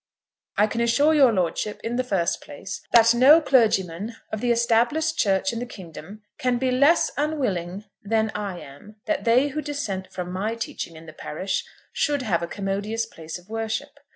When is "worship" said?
13.47-13.99